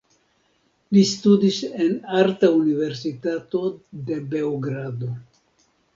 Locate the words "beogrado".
4.33-5.13